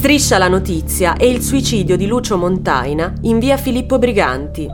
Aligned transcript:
Striscia 0.00 0.38
la 0.38 0.48
notizia 0.48 1.14
e 1.14 1.28
il 1.28 1.42
suicidio 1.42 1.94
di 1.94 2.06
Lucio 2.06 2.38
Montaina 2.38 3.12
in 3.24 3.38
via 3.38 3.58
Filippo 3.58 3.98
Briganti. 3.98 4.66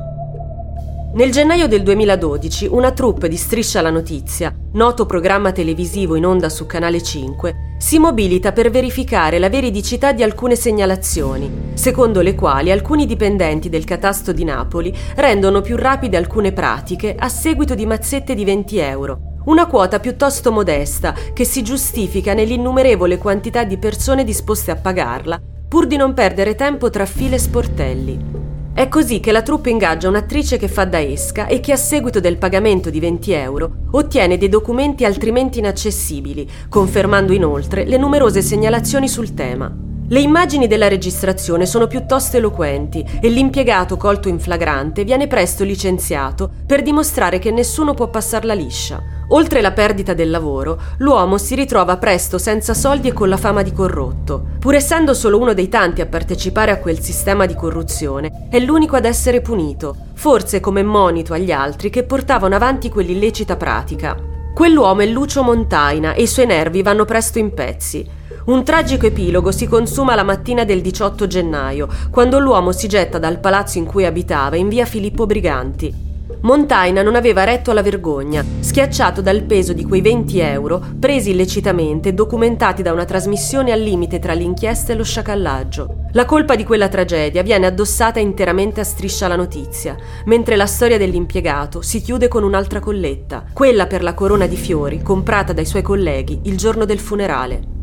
Nel 1.15 1.33
gennaio 1.33 1.67
del 1.67 1.83
2012 1.83 2.69
una 2.71 2.93
troupe 2.93 3.29
di 3.29 3.37
Striscia 3.37 3.81
la 3.81 3.91
notizia, 3.91 4.55
noto 4.75 5.05
programma 5.05 5.51
televisivo 5.51 6.15
in 6.15 6.27
onda 6.27 6.49
su 6.49 6.65
Canale 6.67 7.03
5, 7.03 7.75
si 7.77 7.99
mobilita 7.99 8.53
per 8.53 8.71
verificare 8.71 9.41
la 9.41 9.49
veridicità 9.49 10.13
di 10.13 10.23
alcune 10.23 10.55
segnalazioni, 10.55 11.73
secondo 11.75 12.21
le 12.21 12.37
quali 12.37 12.71
alcuni 12.71 13.05
dipendenti 13.05 13.69
del 13.69 13.83
catasto 13.83 14.31
di 14.31 14.45
Napoli 14.45 14.95
rendono 15.17 15.61
più 15.61 15.75
rapide 15.75 16.17
alcune 16.17 16.53
pratiche 16.53 17.17
a 17.19 17.29
seguito 17.29 17.75
di 17.75 17.85
mazzette 17.85 18.33
di 18.33 18.45
20 18.45 18.79
euro, 18.79 19.36
una 19.47 19.67
quota 19.67 20.01
piuttosto 20.01 20.51
modesta 20.51 21.15
che 21.33 21.45
si 21.45 21.63
giustifica 21.63 22.35
nell'innumerevole 22.35 23.19
quantità 23.19 23.65
di 23.65 23.79
persone 23.79 24.25
disposte 24.25 24.71
a 24.71 24.77
pagarla, 24.77 25.41
pur 25.69 25.87
di 25.87 25.97
non 25.97 26.15
perdere 26.15 26.55
tempo 26.55 26.91
tra 26.91 27.07
file 27.07 27.37
e 27.37 27.39
sportelli. 27.39 28.45
È 28.73 28.89
così 28.89 29.21
che 29.21 29.33
la 29.33 29.43
troupe 29.43 29.71
ingaggia 29.71 30.09
un'attrice 30.09 30.59
che 30.59 30.69
fa 30.69 30.85
da 30.85 31.01
esca 31.01 31.47
e 31.47 31.61
che 31.61 31.73
a 31.73 31.77
seguito 31.77 32.21
del 32.21 32.37
pagamento 32.37 32.91
di 32.91 33.01
20 33.01 33.33
euro 33.33 33.71
ottiene 33.93 34.37
dei 34.37 34.49
documenti 34.49 35.05
altrimenti 35.05 35.61
inaccessibili, 35.61 36.49
confermando 36.69 37.33
inoltre 37.33 37.87
le 37.87 37.97
numerose 37.97 38.43
segnalazioni 38.43 39.09
sul 39.09 39.33
tema. 39.33 39.75
Le 40.09 40.21
immagini 40.21 40.67
della 40.67 40.89
registrazione 40.89 41.67
sono 41.67 41.87
piuttosto 41.87 42.37
eloquenti 42.37 43.05
e 43.21 43.29
l'impiegato 43.29 43.97
colto 43.97 44.29
in 44.29 44.39
flagrante 44.39 45.05
viene 45.05 45.27
presto 45.27 45.65
licenziato 45.65 46.51
per 46.67 46.83
dimostrare 46.83 47.39
che 47.39 47.51
nessuno 47.51 47.95
può 47.95 48.09
passarla 48.09 48.55
liscia. 48.55 49.16
Oltre 49.29 49.61
la 49.61 49.73
perdita 49.73 50.15
del 50.15 50.31
lavoro, 50.31 50.81
l'uomo 50.99 51.37
si 51.37 51.57
ritrova 51.57 51.97
presto 51.97 52.39
senza 52.39 52.75
soldi 52.75 53.09
e 53.09 53.13
con 53.13 53.29
la 53.29 53.37
fama 53.37 53.63
di 53.63 53.73
corrotto. 53.73 54.45
Pur 54.61 54.75
essendo 54.75 55.15
solo 55.15 55.39
uno 55.39 55.53
dei 55.53 55.69
tanti 55.69 56.01
a 56.01 56.07
partecipare 56.07 56.71
a 56.71 56.79
quel 56.79 57.01
sistema 57.01 57.45
di 57.45 57.55
corruzione, 57.55 58.47
è 58.49 58.61
l'unico 58.61 58.95
ad 58.95 59.05
essere 59.05 59.41
punito, 59.41 59.97
forse 60.15 60.61
come 60.61 60.85
monito 60.85 61.33
agli 61.33 61.51
altri 61.51 61.91
che 61.91 62.05
portavano 62.05 62.55
avanti 62.55 62.89
quell'illecita 62.89 63.57
pratica. 63.57 64.17
Quell'uomo 64.55 65.01
è 65.01 65.07
Lucio 65.07 65.43
Montaina 65.43 66.15
e 66.15 66.23
i 66.23 66.27
suoi 66.27 66.47
nervi 66.47 66.83
vanno 66.83 67.05
presto 67.05 67.39
in 67.39 67.53
pezzi. 67.53 68.09
Un 68.47 68.63
tragico 68.63 69.07
epilogo 69.07 69.51
si 69.51 69.67
consuma 69.67 70.15
la 70.15 70.23
mattina 70.23 70.65
del 70.65 70.81
18 70.81 71.27
gennaio, 71.27 71.89
quando 72.11 72.39
l'uomo 72.39 72.71
si 72.71 72.87
getta 72.87 73.19
dal 73.19 73.41
palazzo 73.41 73.79
in 73.79 73.87
cui 73.87 74.07
abitava 74.07 74.55
in 74.55 74.69
via 74.69 74.87
Filippo 74.87 75.27
Briganti. 75.27 76.06
Montaina 76.47 77.03
non 77.03 77.17
aveva 77.17 77.43
retto 77.43 77.73
alla 77.73 77.83
vergogna, 77.83 78.45
schiacciato 78.61 79.21
dal 79.21 79.43
peso 79.43 79.73
di 79.73 79.83
quei 79.83 80.01
20 80.01 80.39
euro 80.39 80.81
presi 80.97 81.31
illecitamente 81.31 82.11
e 82.11 82.13
documentati 82.13 82.83
da 82.83 82.93
una 82.93 83.05
trasmissione 83.05 83.73
al 83.73 83.81
limite 83.81 84.21
tra 84.21 84.33
l'inchiesta 84.33 84.93
e 84.93 84.97
lo 84.97 85.03
sciacallaggio. 85.03 86.05
La 86.13 86.25
colpa 86.25 86.55
di 86.55 86.63
quella 86.63 86.87
tragedia 86.87 87.43
viene 87.43 87.67
addossata 87.67 88.21
interamente 88.21 88.79
a 88.79 88.85
striscia 88.85 89.27
la 89.27 89.35
notizia, 89.35 89.97
mentre 90.27 90.55
la 90.55 90.67
storia 90.67 90.99
dell'impiegato 90.99 91.83
si 91.83 92.01
chiude 92.01 92.29
con 92.29 92.45
un'altra 92.45 92.79
colletta, 92.79 93.47
quella 93.53 93.89
per 93.89 94.05
la 94.05 94.15
corona 94.15 94.47
di 94.47 94.57
fiori 94.57 95.03
comprata 95.03 95.53
dai 95.53 95.67
suoi 95.67 95.83
colleghi 95.83 96.43
il 96.45 96.57
giorno 96.57 96.85
del 96.85 97.01
funerale. 97.01 97.76